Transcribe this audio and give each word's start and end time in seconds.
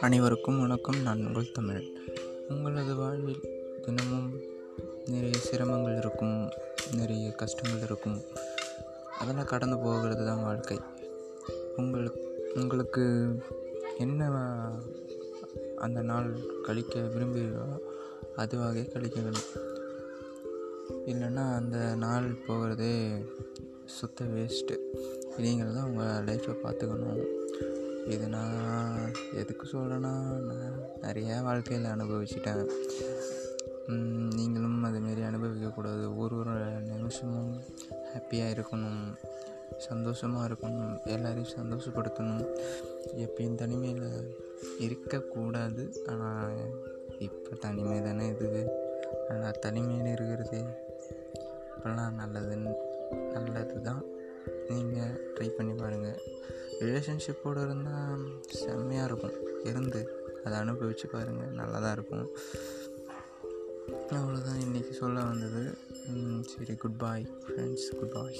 அனைவருக்கும் 0.00 0.60
வணக்கம் 0.60 1.02
நான் 1.02 1.26
உங்கள் 1.26 1.52
தமிழ். 1.52 1.82
உங்களது 2.48 2.94
வாழ்வில் 2.96 3.40
தினமும் 3.82 4.40
நிறைய 5.06 5.34
சிரமங்கள் 5.38 5.96
இருக்கும் 5.96 6.48
நிறைய 6.92 7.30
கஷ்டங்கள் 7.30 7.82
இருக்கும். 7.82 8.20
அதெல்லாம் 9.18 9.44
கடந்து 9.44 9.78
போகிறது 9.78 10.26
தான் 10.26 10.42
வாழ்க்கை. 10.42 10.80
உங்களுக்கு 11.76 12.52
உங்களுக்கு 12.54 13.34
என்ன 13.98 14.30
அந்த 15.76 16.02
நாள் 16.02 16.36
கழிக்க 16.62 17.00
விரும்புகிறீர்களோ 17.00 17.78
அதுவாகவே 18.36 18.92
கழிக்க 18.92 19.20
வேண்டும். 19.20 19.72
இல்லைன்னா 21.06 21.54
அந்த 21.54 21.94
நாள் 21.94 22.36
போகிறதே 22.46 23.24
சுத்த 23.86 24.24
வேஸ்ட்டு 24.24 24.76
நீங்கள் 25.38 25.72
தான் 25.72 25.84
உங்கள் 25.84 26.24
லைஃப்பை 26.24 26.54
பார்த்துக்கணும் 26.62 27.24
இது 28.06 28.28
நான் 28.28 29.12
எதுக்கு 29.34 29.64
சொல்கிறேன்னா 29.72 30.12
நான் 30.48 30.80
நிறையா 31.02 31.42
வாழ்க்கையில் 31.42 31.92
அனுபவிச்சிட்டேன். 31.92 32.64
நீங்களும் 34.36 34.84
அதுமாரி 34.84 35.22
அனுபவிக்கக்கூடாது 35.30 36.16
ஒரு 36.16 36.36
ஒரு 36.38 36.54
நிமிஷமும் 36.80 37.52
ஹாப்பியாக 38.12 38.54
இருக்கணும். 38.56 39.02
சந்தோஷமாக 39.78 40.48
இருக்கணும். 40.48 40.94
எல்லோரையும் 41.04 41.54
சந்தோஷப்படுத்தணும். 41.58 42.46
எப்பயும் 43.16 43.54
தனிமையில் 43.54 44.36
இருக்கக்கூடாது. 44.78 46.04
ஆனால் 46.06 46.56
இப்போ 47.18 47.56
தனிமை 47.56 48.02
தானே 48.02 48.26
இது 48.28 48.64
ஆனால் 49.28 49.60
தனிமையில் 49.60 50.12
இருக்கிறது 50.12 50.60
இப்போல்லாம் 51.76 52.18
நல்லதுன்னு 52.22 52.72
நல்லது 53.10 53.80
தான் 53.88 54.02
நீங்கள் 54.68 55.14
ட்ரை 55.34 55.48
பண்ணி 55.56 55.72
பாருங்கள் 55.72 56.20
ரிலேஷன்ஷிப்போடு 56.80 57.62
இருந்தால் 57.64 58.24
செம்மையாக 58.60 59.08
இருக்கும். 59.10 59.36
இருந்து 59.64 60.00
அதை 60.44 60.58
அனுபவித்து 60.58 61.08
பாருங்கள் 61.08 61.56
நல்லா 61.60 61.78
தான் 61.84 61.92
இருக்கும். 61.92 62.28
அவ்வளோதான் 64.18 64.62
இன்றைக்கி 64.66 64.92
சொல்ல 65.02 65.22
வந்தது. 65.30 65.62
சரி 66.52 66.74
good 66.74 66.98
bye 66.98 67.26
friends 67.46 67.88
good 67.98 68.12
bye 68.12 68.38